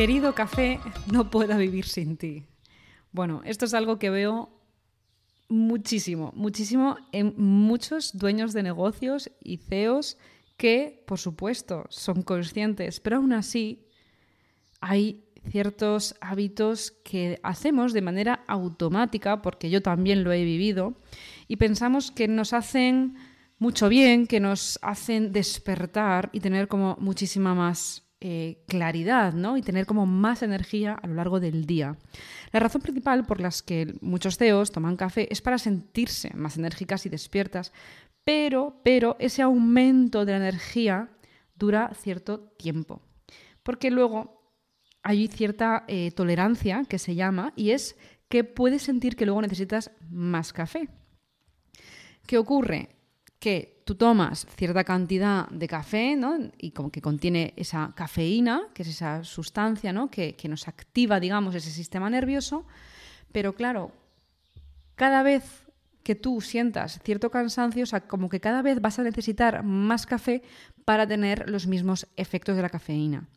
Querido 0.00 0.34
café, 0.34 0.80
no 1.12 1.28
puedo 1.28 1.58
vivir 1.58 1.84
sin 1.84 2.16
ti. 2.16 2.44
Bueno, 3.12 3.42
esto 3.44 3.66
es 3.66 3.74
algo 3.74 3.98
que 3.98 4.08
veo 4.08 4.48
muchísimo, 5.50 6.32
muchísimo 6.34 6.96
en 7.12 7.34
muchos 7.36 8.16
dueños 8.16 8.54
de 8.54 8.62
negocios 8.62 9.30
y 9.44 9.58
CEOs 9.58 10.16
que, 10.56 11.04
por 11.06 11.18
supuesto, 11.18 11.84
son 11.90 12.22
conscientes, 12.22 12.98
pero 12.98 13.16
aún 13.18 13.34
así 13.34 13.88
hay 14.80 15.22
ciertos 15.50 16.14
hábitos 16.22 16.92
que 17.04 17.38
hacemos 17.42 17.92
de 17.92 18.00
manera 18.00 18.42
automática, 18.48 19.42
porque 19.42 19.68
yo 19.68 19.82
también 19.82 20.24
lo 20.24 20.32
he 20.32 20.44
vivido, 20.44 20.94
y 21.46 21.56
pensamos 21.56 22.10
que 22.10 22.26
nos 22.26 22.54
hacen 22.54 23.16
mucho 23.58 23.90
bien, 23.90 24.26
que 24.26 24.40
nos 24.40 24.78
hacen 24.80 25.30
despertar 25.30 26.30
y 26.32 26.40
tener 26.40 26.68
como 26.68 26.96
muchísima 27.00 27.54
más 27.54 28.09
eh, 28.22 28.62
claridad 28.68 29.32
¿no? 29.32 29.56
y 29.56 29.62
tener 29.62 29.86
como 29.86 30.04
más 30.04 30.42
energía 30.42 30.92
a 30.92 31.06
lo 31.06 31.14
largo 31.14 31.40
del 31.40 31.64
día. 31.64 31.96
La 32.52 32.60
razón 32.60 32.82
principal 32.82 33.24
por 33.24 33.40
las 33.40 33.62
que 33.62 33.94
muchos 34.02 34.36
CEOs 34.36 34.72
toman 34.72 34.96
café 34.96 35.26
es 35.32 35.40
para 35.40 35.56
sentirse 35.56 36.30
más 36.34 36.58
enérgicas 36.58 37.06
y 37.06 37.08
despiertas, 37.08 37.72
pero, 38.24 38.80
pero 38.84 39.16
ese 39.18 39.40
aumento 39.40 40.26
de 40.26 40.32
la 40.32 40.38
energía 40.38 41.08
dura 41.54 41.92
cierto 41.94 42.40
tiempo. 42.58 43.00
Porque 43.62 43.90
luego 43.90 44.54
hay 45.02 45.28
cierta 45.28 45.84
eh, 45.88 46.10
tolerancia 46.10 46.84
que 46.88 46.98
se 46.98 47.14
llama 47.14 47.52
y 47.56 47.70
es 47.70 47.96
que 48.28 48.44
puedes 48.44 48.82
sentir 48.82 49.16
que 49.16 49.24
luego 49.24 49.42
necesitas 49.42 49.90
más 50.10 50.52
café. 50.52 50.88
¿Qué 52.26 52.38
ocurre? 52.38 52.99
Que 53.40 53.82
tú 53.84 53.96
tomas 53.96 54.46
cierta 54.56 54.84
cantidad 54.84 55.48
de 55.48 55.66
café, 55.66 56.14
¿no? 56.14 56.38
Y 56.58 56.70
como 56.70 56.92
que 56.92 57.00
contiene 57.00 57.54
esa 57.56 57.92
cafeína, 57.96 58.68
que 58.74 58.82
es 58.82 58.90
esa 58.90 59.24
sustancia, 59.24 59.92
¿no? 59.92 60.10
Que, 60.10 60.36
que 60.36 60.48
nos 60.48 60.68
activa, 60.68 61.18
digamos, 61.18 61.54
ese 61.54 61.70
sistema 61.70 62.10
nervioso. 62.10 62.66
Pero 63.32 63.54
claro, 63.54 63.92
cada 64.94 65.22
vez 65.22 65.66
que 66.02 66.14
tú 66.14 66.40
sientas 66.40 67.00
cierto 67.02 67.30
cansancio, 67.30 67.82
o 67.84 67.86
sea, 67.86 68.02
como 68.02 68.28
que 68.28 68.40
cada 68.40 68.62
vez 68.62 68.80
vas 68.80 68.98
a 68.98 69.02
necesitar 69.02 69.62
más 69.62 70.06
café 70.06 70.42
para 70.84 71.06
tener 71.06 71.48
los 71.48 71.66
mismos 71.66 72.06
efectos 72.16 72.56
de 72.56 72.62
la 72.62 72.68
cafeína. 72.68 73.28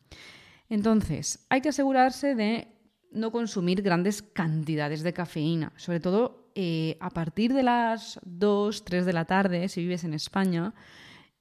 Entonces, 0.68 1.46
hay 1.48 1.60
que 1.60 1.70
asegurarse 1.70 2.34
de 2.34 2.68
no 3.10 3.32
consumir 3.32 3.80
grandes 3.82 4.22
cantidades 4.22 5.02
de 5.02 5.12
cafeína, 5.12 5.72
sobre 5.76 6.00
todo 6.00 6.43
eh, 6.54 6.96
a 7.00 7.10
partir 7.10 7.52
de 7.52 7.62
las 7.62 8.20
2, 8.24 8.84
3 8.84 9.06
de 9.06 9.12
la 9.12 9.24
tarde, 9.24 9.68
si 9.68 9.80
vives 9.82 10.04
en 10.04 10.14
España, 10.14 10.74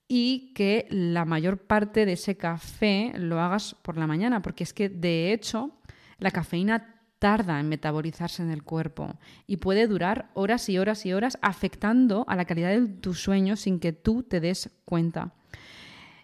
y 0.07 0.53
que 0.53 0.87
la 0.89 1.25
mayor 1.25 1.59
parte 1.59 2.05
de 2.05 2.13
ese 2.13 2.37
café 2.37 3.13
lo 3.15 3.39
hagas 3.39 3.75
por 3.81 3.97
la 3.97 4.07
mañana, 4.07 4.41
porque 4.41 4.63
es 4.63 4.73
que 4.73 4.89
de 4.89 5.33
hecho 5.33 5.71
la 6.19 6.31
cafeína 6.31 6.93
tarda 7.19 7.59
en 7.59 7.69
metabolizarse 7.69 8.43
en 8.43 8.51
el 8.51 8.63
cuerpo 8.63 9.17
y 9.47 9.57
puede 9.57 9.87
durar 9.87 10.29
horas 10.33 10.67
y 10.67 10.77
horas 10.77 11.05
y 11.05 11.13
horas 11.13 11.37
afectando 11.41 12.25
a 12.27 12.35
la 12.35 12.43
calidad 12.43 12.71
de 12.71 12.85
tu 12.85 13.13
sueño 13.13 13.55
sin 13.55 13.79
que 13.79 13.93
tú 13.93 14.23
te 14.23 14.41
des 14.41 14.69
cuenta. 14.83 15.33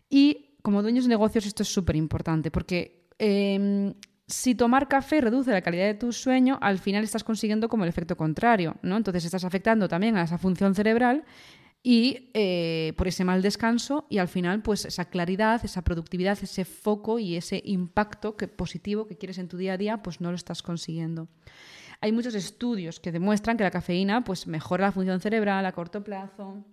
Y 0.10 0.58
como 0.62 0.82
dueños 0.82 1.06
de 1.06 1.10
negocios 1.10 1.46
esto 1.46 1.64
es 1.64 1.70
súper 1.70 1.96
importante 1.96 2.52
porque 2.52 3.08
em, 3.18 3.94
si 4.30 4.56
tomar 4.56 4.88
café 4.88 5.22
reduce 5.22 5.52
la 5.52 5.62
calidad 5.62 5.86
de 5.86 5.96
tu 5.96 6.14
sueño, 6.14 6.58
al 6.62 6.78
final 6.78 7.04
estás 7.04 7.24
consiguiendo 7.24 7.68
como 7.68 7.84
el 7.84 7.90
efecto 7.90 8.16
contrario, 8.16 8.76
¿no? 8.84 8.96
Entonces 8.96 9.26
estás 9.26 9.44
afectando 9.44 9.88
también 9.88 10.16
a 10.18 10.24
esa 10.24 10.38
función 10.38 10.76
cerebral 10.76 11.26
y 11.82 12.30
eh, 12.34 12.94
por 12.98 13.08
ese 13.08 13.24
mal 13.24 13.42
descanso 13.42 14.06
y 14.10 14.20
al 14.20 14.28
final 14.28 14.62
pues 14.62 14.86
esa 14.86 15.06
claridad, 15.06 15.62
esa 15.64 15.82
productividad, 15.82 16.38
ese 16.42 16.64
foco 16.66 17.20
y 17.20 17.36
ese 17.36 17.62
impacto 17.66 18.38
positivo 18.38 19.08
que 19.08 19.18
quieres 19.18 19.38
en 19.40 19.48
tu 19.48 19.58
día 19.58 19.74
a 19.74 19.78
día 19.78 20.04
pues 20.04 20.22
no 20.22 20.30
lo 20.30 20.36
estás 20.36 20.62
consiguiendo. 20.62 21.28
Hay 22.02 22.12
muchos 22.12 22.36
estudios 22.36 23.00
que 23.00 23.12
demuestran 23.12 23.58
que 23.58 23.64
la 23.64 23.72
cafeína 23.72 24.24
pues 24.24 24.48
mejora 24.48 24.86
la 24.88 24.92
función 24.92 25.20
cerebral 25.20 25.66
a 25.66 25.72
corto 25.72 26.04
plazo, 26.04 26.64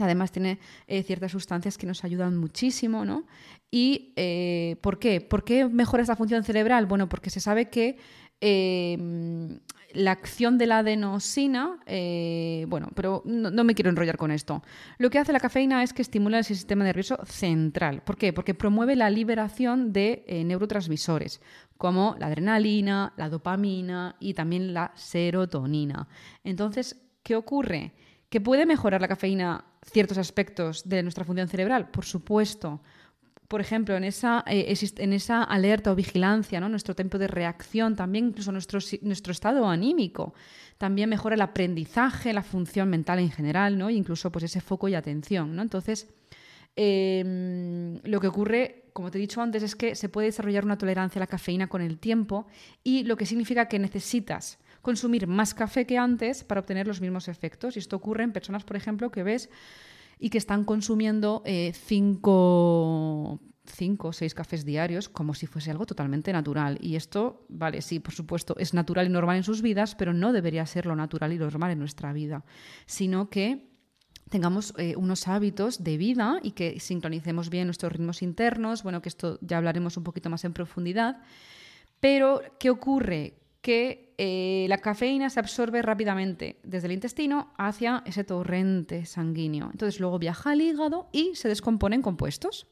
Además 0.00 0.32
tiene 0.32 0.58
eh, 0.86 1.02
ciertas 1.02 1.32
sustancias 1.32 1.78
que 1.78 1.86
nos 1.86 2.04
ayudan 2.04 2.36
muchísimo, 2.36 3.04
¿no? 3.04 3.24
¿Y 3.70 4.12
eh, 4.16 4.76
por 4.80 4.98
qué? 4.98 5.20
¿Por 5.20 5.44
qué 5.44 5.66
mejora 5.68 6.02
esta 6.02 6.16
función 6.16 6.44
cerebral? 6.44 6.86
Bueno, 6.86 7.08
porque 7.08 7.30
se 7.30 7.40
sabe 7.40 7.68
que 7.68 7.98
em, 8.40 9.60
la 9.92 10.12
acción 10.12 10.58
de 10.58 10.66
la 10.66 10.78
adenosina, 10.78 11.78
eh, 11.86 12.64
bueno, 12.68 12.88
pero 12.94 13.22
no, 13.24 13.64
me 13.64 13.74
quiero 13.74 13.90
enrollar 13.90 14.16
con 14.16 14.30
esto. 14.30 14.62
Lo 14.98 15.10
que 15.10 15.18
hace 15.18 15.32
la 15.32 15.40
cafeína 15.40 15.82
es 15.82 15.92
que 15.92 16.02
estimula 16.02 16.38
el 16.38 16.44
sistema 16.44 16.84
nervioso 16.84 17.18
central. 17.24 18.02
¿Por 18.02 18.16
qué? 18.16 18.32
Porque 18.32 18.54
promueve 18.54 18.96
la 18.96 19.10
liberación 19.10 19.92
de 19.92 20.24
neurotransmisores, 20.46 21.40
como 21.76 22.16
la 22.18 22.26
adrenalina, 22.26 23.12
la 23.16 23.28
dopamina 23.28 24.16
y 24.20 24.34
también 24.34 24.74
la 24.74 24.92
serotonina. 24.94 26.08
Entonces, 26.44 26.96
¿qué 27.22 27.36
ocurre? 27.36 27.92
¿Que 28.30 28.40
puede 28.40 28.64
mejorar 28.64 29.00
la 29.00 29.08
cafeína 29.08 29.64
ciertos 29.82 30.16
aspectos 30.16 30.88
de 30.88 31.02
nuestra 31.02 31.24
función 31.24 31.48
cerebral? 31.48 31.90
Por 31.90 32.04
supuesto. 32.04 32.80
Por 33.48 33.60
ejemplo, 33.60 33.96
en 33.96 34.04
esa, 34.04 34.44
eh, 34.46 34.72
en 34.98 35.12
esa 35.12 35.42
alerta 35.42 35.90
o 35.90 35.96
vigilancia, 35.96 36.60
¿no? 36.60 36.68
nuestro 36.68 36.94
tiempo 36.94 37.18
de 37.18 37.26
reacción, 37.26 37.96
también 37.96 38.28
incluso 38.28 38.52
nuestro, 38.52 38.78
nuestro 39.02 39.32
estado 39.32 39.66
anímico. 39.68 40.32
También 40.78 41.10
mejora 41.10 41.34
el 41.34 41.40
aprendizaje, 41.40 42.32
la 42.32 42.44
función 42.44 42.88
mental 42.88 43.18
en 43.18 43.32
general, 43.32 43.76
¿no? 43.76 43.90
incluso 43.90 44.30
pues, 44.30 44.44
ese 44.44 44.60
foco 44.60 44.86
y 44.86 44.94
atención. 44.94 45.56
¿no? 45.56 45.62
Entonces, 45.62 46.08
em, 46.76 47.98
lo 48.04 48.20
que 48.20 48.28
ocurre, 48.28 48.84
como 48.92 49.10
te 49.10 49.18
he 49.18 49.20
dicho 49.20 49.42
antes, 49.42 49.64
es 49.64 49.74
que 49.74 49.96
se 49.96 50.08
puede 50.08 50.26
desarrollar 50.26 50.64
una 50.64 50.78
tolerancia 50.78 51.18
a 51.18 51.24
la 51.24 51.26
cafeína 51.26 51.66
con 51.66 51.82
el 51.82 51.98
tiempo 51.98 52.46
y 52.84 53.02
lo 53.02 53.16
que 53.16 53.26
significa 53.26 53.66
que 53.66 53.80
necesitas 53.80 54.60
consumir 54.82 55.26
más 55.26 55.54
café 55.54 55.86
que 55.86 55.98
antes 55.98 56.44
para 56.44 56.60
obtener 56.60 56.86
los 56.86 57.00
mismos 57.00 57.28
efectos. 57.28 57.76
Y 57.76 57.78
esto 57.80 57.96
ocurre 57.96 58.24
en 58.24 58.32
personas, 58.32 58.64
por 58.64 58.76
ejemplo, 58.76 59.10
que 59.10 59.22
ves 59.22 59.50
y 60.18 60.30
que 60.30 60.38
están 60.38 60.64
consumiendo 60.64 61.42
eh, 61.44 61.72
cinco, 61.74 63.40
o 63.98 64.12
seis 64.12 64.34
cafés 64.34 64.64
diarios 64.64 65.08
como 65.08 65.32
si 65.34 65.46
fuese 65.46 65.70
algo 65.70 65.86
totalmente 65.86 66.32
natural. 66.32 66.78
Y 66.80 66.96
esto, 66.96 67.46
vale, 67.48 67.82
sí, 67.82 68.00
por 68.00 68.12
supuesto, 68.12 68.54
es 68.58 68.74
natural 68.74 69.06
y 69.06 69.10
normal 69.10 69.36
en 69.36 69.44
sus 69.44 69.62
vidas, 69.62 69.94
pero 69.94 70.12
no 70.12 70.32
debería 70.32 70.66
ser 70.66 70.86
lo 70.86 70.96
natural 70.96 71.32
y 71.32 71.38
lo 71.38 71.46
normal 71.46 71.70
en 71.72 71.78
nuestra 71.78 72.12
vida, 72.12 72.44
sino 72.86 73.30
que 73.30 73.70
tengamos 74.28 74.74
eh, 74.76 74.94
unos 74.96 75.26
hábitos 75.26 75.82
de 75.82 75.96
vida 75.96 76.38
y 76.42 76.52
que 76.52 76.78
sincronicemos 76.80 77.50
bien 77.50 77.66
nuestros 77.66 77.92
ritmos 77.92 78.22
internos, 78.22 78.82
bueno, 78.82 79.02
que 79.02 79.08
esto 79.08 79.38
ya 79.42 79.56
hablaremos 79.56 79.96
un 79.96 80.04
poquito 80.04 80.30
más 80.30 80.44
en 80.44 80.52
profundidad. 80.52 81.22
Pero, 81.98 82.40
¿qué 82.58 82.70
ocurre? 82.70 83.39
Que 83.60 84.14
eh, 84.16 84.66
la 84.68 84.78
cafeína 84.78 85.30
se 85.30 85.40
absorbe 85.40 85.82
rápidamente 85.82 86.58
desde 86.62 86.86
el 86.86 86.92
intestino 86.92 87.52
hacia 87.58 88.02
ese 88.06 88.24
torrente 88.24 89.06
sanguíneo. 89.06 89.68
Entonces 89.72 90.00
luego 90.00 90.18
viaja 90.18 90.50
al 90.50 90.60
hígado 90.60 91.08
y 91.12 91.34
se 91.34 91.48
descompone 91.48 91.96
en 91.96 92.02
compuestos. 92.02 92.66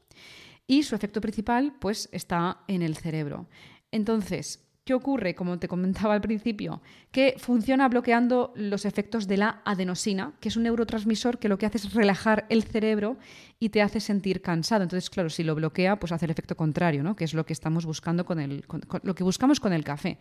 Y 0.67 0.83
su 0.83 0.95
efecto 0.95 1.21
principal 1.21 1.75
pues 1.79 2.09
está 2.11 2.59
en 2.67 2.81
el 2.83 2.95
cerebro. 2.95 3.47
Entonces, 3.91 4.67
¿qué 4.83 4.93
ocurre? 4.93 5.33
Como 5.33 5.57
te 5.57 5.67
comentaba 5.67 6.13
al 6.13 6.21
principio, 6.21 6.81
que 7.11 7.35
funciona 7.39 7.87
bloqueando 7.87 8.53
los 8.55 8.85
efectos 8.85 9.27
de 9.27 9.37
la 9.37 9.61
adenosina, 9.65 10.33
que 10.39 10.49
es 10.49 10.57
un 10.57 10.63
neurotransmisor 10.63 11.39
que 11.39 11.49
lo 11.49 11.57
que 11.57 11.65
hace 11.65 11.79
es 11.79 11.93
relajar 11.93 12.45
el 12.49 12.63
cerebro 12.63 13.17
y 13.59 13.69
te 13.69 13.81
hace 13.81 13.99
sentir 13.99 14.43
cansado. 14.43 14.83
Entonces, 14.83 15.09
claro, 15.09 15.31
si 15.31 15.43
lo 15.43 15.55
bloquea, 15.55 15.99
pues 15.99 16.11
hace 16.11 16.25
el 16.25 16.31
efecto 16.31 16.55
contrario, 16.55 17.01
¿no? 17.01 17.15
Que 17.15 17.23
es 17.23 17.33
lo 17.33 17.45
que 17.45 17.53
estamos 17.53 17.87
buscando 17.87 18.25
con 18.25 18.39
el, 18.39 18.63
lo 19.01 19.15
que 19.15 19.23
buscamos 19.23 19.59
con 19.59 19.73
el 19.73 19.83
café 19.83 20.19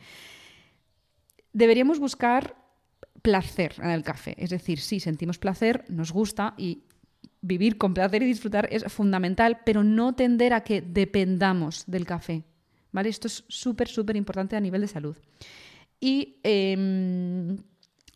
deberíamos 1.53 1.99
buscar 1.99 2.57
placer 3.23 3.75
en 3.79 3.91
el 3.91 4.03
café. 4.03 4.35
Es 4.39 4.51
decir, 4.51 4.81
si 4.81 5.01
sentimos 5.01 5.39
placer, 5.39 5.85
nos 5.89 6.13
gusta 6.13 6.55
y 6.57 6.85
vivir 7.41 7.79
con 7.79 7.95
placer 7.95 8.23
y 8.23 8.27
disfrutar 8.27 8.69
es 8.71 8.85
fundamental, 8.93 9.61
pero 9.65 9.85
no 9.85 10.15
tender 10.15 10.53
a 10.53 10.63
que 10.63 10.81
dependamos 10.81 11.85
del 11.87 12.07
café. 12.07 12.45
¿Vale? 12.91 13.11
Esto 13.11 13.27
es 13.27 13.45
súper, 13.49 13.89
súper 13.89 14.17
importante 14.17 14.57
a 14.57 14.61
nivel 14.61 14.81
de 14.81 14.89
salud. 14.89 15.17
Y 16.01 16.37
em, 16.43 17.59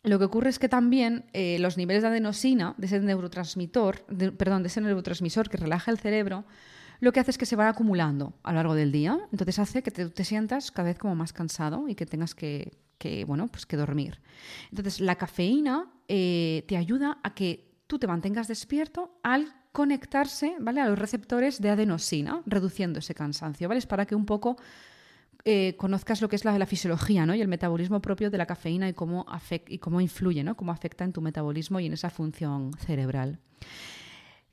lo 0.03 0.17
que 0.17 0.25
ocurre 0.25 0.49
es 0.49 0.57
que 0.57 0.67
también 0.67 1.25
eh, 1.33 1.57
los 1.59 1.77
niveles 1.77 2.01
de 2.01 2.09
adenosina, 2.09 2.73
de 2.77 2.87
ese 2.87 2.99
neurotransmisor, 2.99 4.05
perdón, 4.37 4.63
de 4.63 4.67
ese 4.67 4.81
neurotransmisor 4.81 5.49
que 5.49 5.57
relaja 5.57 5.91
el 5.91 5.99
cerebro, 5.99 6.45
lo 6.99 7.11
que 7.11 7.19
hace 7.19 7.31
es 7.31 7.37
que 7.37 7.45
se 7.45 7.55
va 7.55 7.67
acumulando 7.67 8.33
a 8.43 8.51
lo 8.51 8.57
largo 8.57 8.75
del 8.75 8.91
día. 8.91 9.19
Entonces 9.31 9.59
hace 9.59 9.83
que 9.83 9.91
te, 9.91 10.09
te 10.09 10.23
sientas 10.23 10.71
cada 10.71 10.89
vez 10.89 10.97
como 10.97 11.15
más 11.15 11.33
cansado 11.33 11.87
y 11.87 11.95
que 11.95 12.05
tengas 12.05 12.33
que 12.33 12.71
que, 13.03 13.25
bueno, 13.25 13.49
pues 13.49 13.65
que 13.65 13.75
dormir. 13.75 14.21
Entonces, 14.69 15.01
la 15.01 15.17
cafeína 15.17 15.91
eh, 16.07 16.63
te 16.69 16.77
ayuda 16.77 17.19
a 17.21 17.33
que 17.33 17.69
tú 17.85 17.99
te 17.99 18.07
mantengas 18.07 18.47
despierto 18.47 19.19
al 19.23 19.53
conectarse 19.73 20.55
¿vale? 20.61 20.79
a 20.79 20.87
los 20.87 20.97
receptores 20.97 21.61
de 21.61 21.69
adenosina, 21.69 22.41
reduciendo 22.45 22.99
ese 22.99 23.13
cansancio. 23.13 23.67
¿vale? 23.67 23.79
Es 23.79 23.87
para 23.87 24.05
que 24.05 24.15
un 24.15 24.25
poco 24.25 24.55
eh, 25.43 25.75
conozcas 25.77 26.21
lo 26.21 26.29
que 26.29 26.37
es 26.37 26.45
la, 26.45 26.65
fisiología 26.65 27.25
¿no? 27.25 27.35
y 27.35 27.41
el 27.41 27.49
metabolismo 27.49 28.01
propio 28.01 28.31
de 28.31 28.37
la 28.37 28.45
cafeína 28.45 28.87
y 28.87 28.93
cómo, 28.93 29.25
y 29.67 29.79
cómo 29.79 29.99
influye, 29.99 30.45
¿no? 30.45 30.55
cómo 30.55 30.71
afecta 30.71 31.03
en 31.03 31.11
tu 31.11 31.21
metabolismo 31.21 31.81
y 31.81 31.87
en 31.87 31.93
esa 31.93 32.09
función 32.09 32.71
cerebral. 32.77 33.37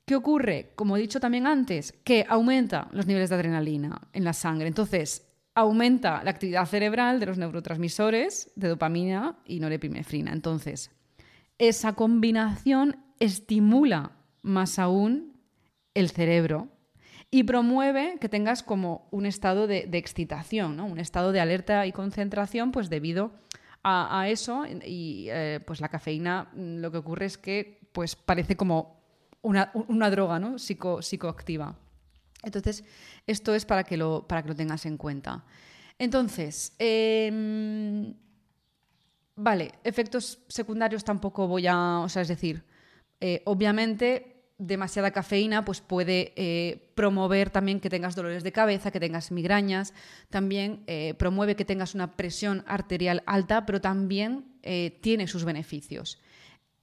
¿Qué 0.03 0.15
ocurre? 0.17 0.73
Como 0.75 0.97
he 0.97 0.99
dicho 0.99 1.21
también 1.21 1.47
antes, 1.47 1.93
que 2.03 2.25
aumenta 2.27 2.89
los 2.91 3.05
niveles 3.05 3.29
de 3.29 3.35
adrenalina 3.35 4.09
en 4.11 4.25
la 4.25 4.33
sangre. 4.33 4.67
Entonces, 4.67 5.30
aumenta 5.55 6.23
la 6.23 6.31
actividad 6.31 6.65
cerebral 6.65 7.19
de 7.19 7.25
los 7.25 7.37
neurotransmisores 7.37 8.51
de 8.55 8.69
dopamina 8.69 9.37
y 9.45 9.59
norepinefrina. 9.59 10.31
Entonces, 10.31 10.91
esa 11.57 11.93
combinación 11.93 12.97
estimula 13.19 14.11
más 14.41 14.79
aún 14.79 15.33
el 15.93 16.09
cerebro 16.09 16.69
y 17.29 17.43
promueve 17.43 18.17
que 18.19 18.29
tengas 18.29 18.63
como 18.63 19.07
un 19.11 19.25
estado 19.25 19.67
de, 19.67 19.87
excitación, 19.93 20.79
un 20.79 20.99
estado 20.99 21.31
de 21.31 21.39
alerta 21.39 21.85
y 21.85 21.91
concentración, 21.91 22.71
pues 22.71 22.89
debido 22.89 23.31
a, 23.83 24.27
eso 24.27 24.65
y 24.85 25.27
eh, 25.29 25.59
pues 25.65 25.81
la 25.81 25.89
cafeína 25.89 26.49
mm, 26.53 26.81
lo 26.81 26.91
que 26.91 26.97
ocurre 26.97 27.25
es 27.25 27.37
que 27.37 27.79
pues 27.93 28.15
parece 28.15 28.55
como 28.55 29.01
una, 29.41 29.71
droga 30.11 30.39
¿no? 30.39 30.57
psicoactiva. 30.59 31.75
Entonces, 32.43 32.83
esto 33.27 33.53
es 33.53 33.65
para 33.65 33.83
que 33.83 33.97
lo, 33.97 34.27
para 34.27 34.41
que 34.43 34.49
lo 34.49 34.55
tengas 34.55 34.85
en 34.85 34.97
cuenta. 34.97 35.43
Entonces, 35.97 36.73
em, 36.79 38.13
vale, 39.35 39.71
efectos 39.83 40.39
secundarios 40.47 41.03
tampoco 41.03 41.47
voy 41.47 41.67
a, 41.67 41.99
o 41.99 42.09
sea, 42.09 42.23
es 42.23 42.27
decir, 42.27 42.63
eh, 43.19 43.43
obviamente 43.45 44.27
demasiada 44.57 45.11
cafeína 45.11 45.65
pues 45.65 45.81
puede 45.81 46.33
eh, 46.35 46.91
promover 46.95 47.49
también 47.49 47.79
que 47.79 47.89
tengas 47.89 48.15
dolores 48.15 48.43
de 48.43 48.51
cabeza, 48.51 48.91
que 48.91 48.99
tengas 48.99 49.31
migrañas, 49.31 49.93
también 50.29 50.83
eh, 50.87 51.13
promueve 51.17 51.55
que 51.55 51.65
tengas 51.65 51.93
una 51.93 52.15
presión 52.15 52.63
arterial 52.67 53.23
alta, 53.25 53.65
pero 53.65 53.81
también 53.81 54.47
tiene 55.01 55.25
sus 55.25 55.43
beneficios. 55.43 56.19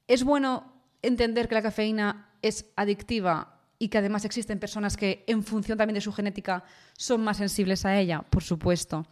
Es 0.08 0.24
bueno 0.24 0.72
entender 1.02 1.48
que 1.48 1.54
la 1.54 1.62
cafeína 1.62 2.34
es 2.42 2.66
adictiva 2.74 3.57
y 3.78 3.88
que 3.88 3.98
además 3.98 4.24
existen 4.24 4.58
personas 4.58 4.96
que 4.96 5.24
en 5.26 5.42
función 5.42 5.78
también 5.78 5.94
de 5.94 6.00
su 6.00 6.12
genética 6.12 6.64
son 6.96 7.22
más 7.22 7.36
sensibles 7.36 7.84
a 7.84 7.98
ella, 7.98 8.22
por 8.22 8.42
supuesto. 8.42 9.06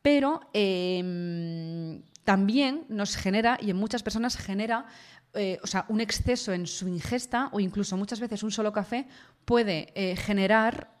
Pero 0.00 0.40
em, 0.52 2.02
también 2.24 2.84
nos 2.88 3.16
genera, 3.16 3.58
y 3.60 3.70
en 3.70 3.76
muchas 3.76 4.02
personas 4.02 4.36
genera, 4.36 4.86
eh, 5.34 5.58
o 5.62 5.66
sea, 5.66 5.86
un 5.88 6.00
exceso 6.00 6.52
en 6.52 6.66
su 6.66 6.88
ingesta 6.88 7.48
o 7.52 7.60
incluso 7.60 7.96
muchas 7.96 8.20
veces 8.20 8.42
un 8.42 8.50
solo 8.50 8.72
café 8.72 9.06
puede 9.44 9.92
eh, 9.94 10.16
generar 10.16 10.92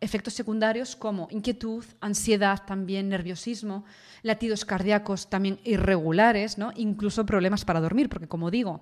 efectos 0.00 0.34
secundarios 0.34 0.94
como 0.94 1.26
inquietud, 1.30 1.84
ansiedad, 2.00 2.62
también 2.64 3.08
nerviosismo, 3.08 3.84
latidos 4.22 4.64
cardíacos 4.64 5.28
también 5.28 5.58
irregulares, 5.64 6.58
¿no? 6.58 6.72
incluso 6.76 7.26
problemas 7.26 7.64
para 7.64 7.80
dormir, 7.80 8.08
porque 8.08 8.28
como 8.28 8.50
digo, 8.50 8.80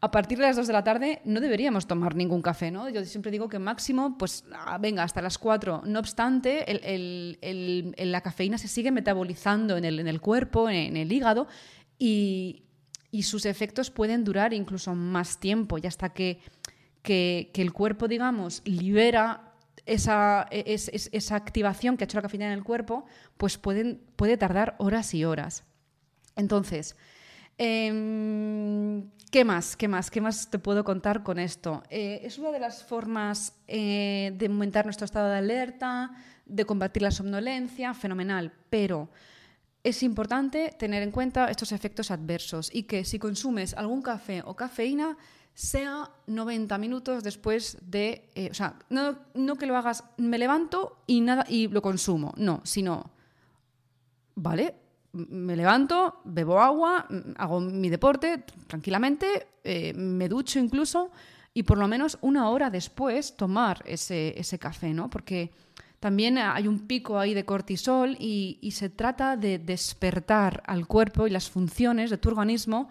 a 0.00 0.10
partir 0.10 0.38
de 0.38 0.44
las 0.44 0.56
2 0.56 0.66
de 0.66 0.72
la 0.72 0.84
tarde 0.84 1.22
no 1.24 1.40
deberíamos 1.40 1.86
tomar 1.86 2.14
ningún 2.14 2.42
café, 2.42 2.70
¿no? 2.70 2.90
Yo 2.90 3.04
siempre 3.04 3.30
digo 3.30 3.48
que 3.48 3.58
máximo, 3.58 4.18
pues 4.18 4.44
ah, 4.52 4.76
venga, 4.78 5.02
hasta 5.02 5.22
las 5.22 5.38
4. 5.38 5.82
No 5.86 5.98
obstante, 5.98 6.64
la 7.98 8.20
cafeína 8.20 8.58
se 8.58 8.68
sigue 8.68 8.90
metabolizando 8.90 9.78
en 9.78 9.84
el, 9.84 10.20
cuerpo, 10.20 10.68
en, 10.68 10.96
el 10.96 11.10
hígado, 11.10 11.48
y, 11.98 12.60
sus 13.22 13.46
efectos 13.46 13.90
pueden 13.90 14.24
durar 14.24 14.52
incluso 14.52 14.94
más 14.94 15.38
tiempo, 15.38 15.78
y 15.78 15.86
hasta 15.86 16.10
que, 16.10 16.40
el 17.04 17.72
cuerpo, 17.72 18.06
digamos, 18.06 18.60
libera 18.66 19.54
esa, 19.86 20.48
esa, 20.50 21.36
activación 21.36 21.96
que 21.96 22.04
ha 22.04 22.06
hecho 22.06 22.18
la 22.18 22.22
cafeína 22.22 22.46
en 22.46 22.52
el 22.52 22.64
cuerpo, 22.64 23.06
pues 23.38 23.56
puede 23.56 24.36
tardar 24.36 24.74
horas 24.78 25.14
y 25.14 25.24
horas. 25.24 25.64
Entonces, 26.36 26.96
Em, 27.58 29.10
¿Qué 29.30 29.44
más? 29.44 29.76
¿Qué 29.76 29.88
más? 29.88 30.12
¿Qué 30.12 30.20
más 30.20 30.48
te 30.48 30.60
puedo 30.60 30.84
contar 30.84 31.24
con 31.24 31.40
esto? 31.40 31.82
Eh, 31.90 32.20
es 32.22 32.38
una 32.38 32.52
de 32.52 32.60
las 32.60 32.84
formas 32.84 33.52
eh, 33.66 34.32
de 34.36 34.46
aumentar 34.46 34.84
nuestro 34.84 35.04
estado 35.06 35.28
de 35.28 35.38
alerta, 35.38 36.12
de 36.46 36.64
combatir 36.64 37.02
la 37.02 37.10
somnolencia, 37.10 37.94
fenomenal, 37.94 38.52
pero 38.70 39.10
es 39.82 40.04
importante 40.04 40.74
tener 40.78 41.02
en 41.02 41.10
cuenta 41.10 41.50
estos 41.50 41.72
efectos 41.72 42.12
adversos 42.12 42.70
y 42.72 42.84
que 42.84 43.04
si 43.04 43.18
consumes 43.18 43.74
algún 43.74 44.02
café 44.02 44.40
o 44.44 44.54
cafeína, 44.54 45.16
sea 45.52 46.10
90 46.28 46.78
minutos 46.78 47.24
después 47.24 47.78
de... 47.82 48.30
Eh, 48.36 48.50
o 48.52 48.54
sea, 48.54 48.78
no, 48.88 49.18
no 49.34 49.56
que 49.56 49.66
lo 49.66 49.76
hagas, 49.76 50.04
me 50.16 50.38
levanto 50.38 51.02
y, 51.08 51.20
nada, 51.20 51.44
y 51.48 51.66
lo 51.66 51.82
consumo, 51.82 52.34
no, 52.36 52.60
sino, 52.64 53.10
¿vale? 54.36 54.76
Me 55.14 55.56
levanto, 55.56 56.20
bebo 56.24 56.60
agua, 56.60 57.06
hago 57.36 57.60
mi 57.60 57.88
deporte 57.88 58.44
tranquilamente, 58.66 59.46
eh, 59.62 59.94
me 59.94 60.28
ducho 60.28 60.58
incluso 60.58 61.10
y 61.54 61.62
por 61.62 61.78
lo 61.78 61.86
menos 61.86 62.18
una 62.20 62.50
hora 62.50 62.68
después 62.68 63.36
tomar 63.36 63.82
ese, 63.86 64.38
ese 64.38 64.58
café, 64.58 64.92
¿no? 64.92 65.08
Porque 65.08 65.52
también 66.00 66.36
hay 66.36 66.66
un 66.66 66.80
pico 66.80 67.18
ahí 67.18 67.32
de 67.32 67.44
cortisol 67.44 68.16
y, 68.18 68.58
y 68.60 68.72
se 68.72 68.90
trata 68.90 69.36
de 69.36 69.58
despertar 69.58 70.62
al 70.66 70.86
cuerpo 70.86 71.26
y 71.26 71.30
las 71.30 71.48
funciones 71.48 72.10
de 72.10 72.18
tu 72.18 72.28
organismo 72.28 72.90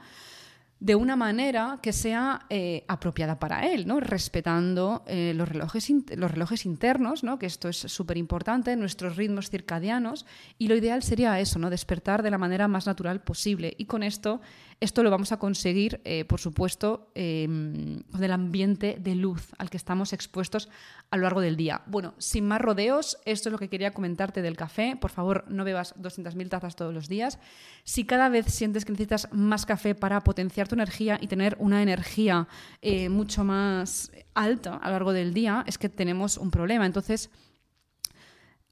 de 0.83 0.95
una 0.95 1.15
manera 1.15 1.79
que 1.81 1.93
sea 1.93 2.45
eh, 2.49 2.83
apropiada 2.89 3.39
para 3.39 3.71
él, 3.71 3.87
¿no? 3.87 4.01
respetando 4.01 5.05
eh, 5.07 5.31
los, 5.33 5.47
relojes 5.47 5.89
los 6.17 6.29
relojes 6.29 6.65
internos, 6.65 7.23
¿no? 7.23 7.39
que 7.39 7.45
esto 7.45 7.69
es 7.69 7.77
súper 7.77 8.17
importante, 8.17 8.75
nuestros 8.75 9.15
ritmos 9.15 9.49
circadianos, 9.49 10.25
y 10.57 10.67
lo 10.67 10.75
ideal 10.75 11.01
sería 11.01 11.39
eso, 11.39 11.57
¿no? 11.57 11.69
despertar 11.69 12.21
de 12.21 12.31
la 12.31 12.37
manera 12.37 12.67
más 12.67 12.85
natural 12.85 13.21
posible. 13.21 13.73
Y 13.77 13.85
con 13.85 14.03
esto, 14.03 14.41
esto 14.83 15.01
lo 15.01 15.09
vamos 15.09 15.31
a 15.31 15.37
conseguir, 15.37 16.01
eh, 16.03 16.25
por 16.25 16.41
supuesto, 16.41 17.09
em, 17.15 18.03
con 18.11 18.21
el 18.21 18.31
ambiente 18.33 18.97
de 18.99 19.15
luz 19.15 19.53
al 19.57 19.69
que 19.69 19.77
estamos 19.77 20.11
expuestos 20.11 20.67
a 21.09 21.15
lo 21.15 21.23
largo 21.23 21.39
del 21.39 21.55
día. 21.55 21.83
Bueno, 21.85 22.13
sin 22.17 22.45
más 22.45 22.59
rodeos, 22.59 23.17
esto 23.23 23.47
es 23.47 23.51
lo 23.53 23.59
que 23.59 23.69
quería 23.69 23.91
comentarte 23.91 24.41
del 24.41 24.57
café. 24.57 24.97
Por 24.99 25.09
favor, 25.09 25.45
no 25.47 25.63
bebas 25.63 25.95
200.000 25.95 26.49
tazas 26.49 26.75
todos 26.75 26.93
los 26.93 27.07
días. 27.07 27.39
Si 27.85 28.03
cada 28.03 28.27
vez 28.27 28.47
sientes 28.47 28.83
que 28.83 28.91
necesitas 28.91 29.29
más 29.31 29.65
café 29.65 29.95
para 29.95 30.21
potenciar 30.21 30.67
energía 30.73 31.17
y 31.21 31.27
tener 31.27 31.55
una 31.59 31.81
energía 31.81 32.49
eh, 32.81 33.07
mucho 33.07 33.45
más 33.45 34.11
alta 34.33 34.75
a 34.75 34.87
lo 34.87 34.93
largo 34.95 35.13
del 35.13 35.33
día, 35.33 35.63
es 35.65 35.77
que 35.77 35.87
tenemos 35.87 36.37
un 36.37 36.51
problema. 36.51 36.85
Entonces, 36.85 37.29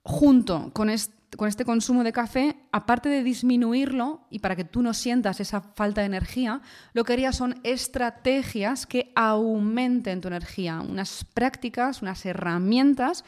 junto 0.03 0.71
con 0.73 0.89
este, 0.89 1.20
consumo 1.37 2.03
de 2.03 2.11
café, 2.11 2.57
aparte 2.71 3.09
de 3.09 3.23
disminuirlo 3.23 4.21
y 4.29 4.39
para 4.39 4.55
que 4.55 4.65
tú 4.65 4.81
no 4.81 4.93
sientas 4.93 5.39
esa 5.39 5.61
falta 5.61 6.01
de 6.01 6.07
energía, 6.07 6.61
lo 6.93 7.03
que 7.03 7.13
haría 7.13 7.31
son 7.31 7.59
estrategias 7.63 8.85
que 8.85 9.11
aumenten 9.15 10.21
tu 10.21 10.27
energía, 10.27 10.81
unas 10.81 11.25
prácticas, 11.33 12.01
unas 12.01 12.25
herramientas 12.25 13.23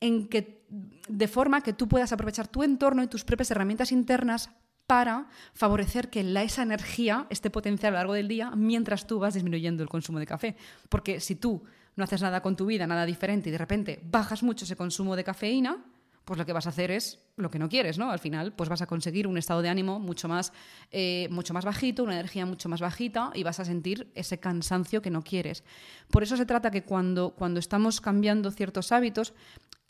en 0.00 0.28
que 0.28 0.64
de 1.08 1.28
forma 1.28 1.62
que 1.62 1.72
tú 1.72 1.88
puedas 1.88 2.12
aprovechar 2.12 2.48
tu 2.48 2.62
entorno 2.62 3.02
y 3.02 3.08
tus 3.08 3.24
propias 3.24 3.50
herramientas 3.50 3.92
internas 3.92 4.50
para 4.86 5.28
favorecer 5.54 6.10
que 6.10 6.22
la, 6.22 6.42
esa 6.42 6.62
energía 6.62 7.26
esté 7.30 7.50
potenciada 7.50 7.88
a 7.88 7.92
lo 7.92 7.98
largo 7.98 8.14
del 8.14 8.28
día 8.28 8.50
mientras 8.50 9.06
tú 9.06 9.18
vas 9.18 9.34
disminuyendo 9.34 9.82
el 9.82 9.88
consumo 9.88 10.18
de 10.18 10.26
café. 10.26 10.56
Porque 10.88 11.20
si 11.20 11.36
tú 11.36 11.62
no 11.96 12.04
haces 12.04 12.22
nada 12.22 12.42
con 12.42 12.56
tu 12.56 12.66
vida, 12.66 12.86
nada 12.86 13.06
diferente, 13.06 13.48
y 13.48 13.52
de 13.52 13.58
repente 13.58 14.00
bajas 14.04 14.42
mucho 14.42 14.64
ese 14.64 14.76
consumo 14.76 15.16
de 15.16 15.24
cafeína, 15.24 15.78
pues 16.24 16.38
lo 16.38 16.46
que 16.46 16.52
vas 16.52 16.66
a 16.66 16.70
hacer 16.70 16.90
es 16.90 17.18
lo 17.36 17.50
que 17.50 17.58
no 17.58 17.68
quieres, 17.68 17.98
¿no? 17.98 18.10
Al 18.10 18.18
final, 18.18 18.52
pues 18.52 18.68
vas 18.68 18.82
a 18.82 18.86
conseguir 18.86 19.26
un 19.26 19.36
estado 19.36 19.62
de 19.62 19.68
ánimo 19.68 19.98
mucho 19.98 20.28
más, 20.28 20.52
eh, 20.90 21.28
mucho 21.30 21.52
más 21.52 21.64
bajito, 21.64 22.02
una 22.02 22.14
energía 22.14 22.46
mucho 22.46 22.68
más 22.68 22.80
bajita 22.80 23.30
y 23.34 23.42
vas 23.42 23.60
a 23.60 23.64
sentir 23.64 24.10
ese 24.14 24.38
cansancio 24.38 25.02
que 25.02 25.10
no 25.10 25.22
quieres. 25.22 25.64
Por 26.10 26.22
eso 26.22 26.36
se 26.36 26.46
trata 26.46 26.70
que 26.70 26.84
cuando, 26.84 27.34
cuando 27.34 27.60
estamos 27.60 28.00
cambiando 28.00 28.50
ciertos 28.50 28.92
hábitos, 28.92 29.34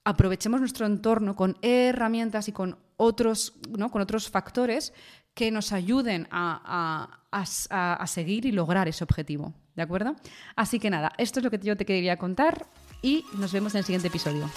aprovechemos 0.04 0.60
nuestro 0.60 0.86
entorno 0.86 1.36
con 1.36 1.56
herramientas 1.62 2.48
y 2.48 2.52
con 2.52 2.78
otros, 2.96 3.54
¿no? 3.70 3.90
con 3.90 4.02
otros 4.02 4.28
factores 4.28 4.92
que 5.34 5.50
nos 5.50 5.72
ayuden 5.72 6.28
a, 6.30 7.20
a, 7.32 8.06
seguir 8.06 8.46
y 8.46 8.52
lograr 8.52 8.86
ese 8.88 9.02
objetivo. 9.02 9.52
¿De 9.74 9.82
acuerdo? 9.82 10.14
Así 10.54 10.78
que 10.78 10.88
nada, 10.88 11.10
esto 11.18 11.40
es 11.40 11.44
lo 11.44 11.50
que 11.50 11.58
yo 11.58 11.76
te 11.76 11.84
quería 11.84 12.16
contar 12.16 12.68
y 13.02 13.24
nos 13.36 13.52
vemos 13.52 13.74
en 13.74 13.78
el 13.78 13.84
siguiente 13.84 14.06
episodio. 14.06 14.48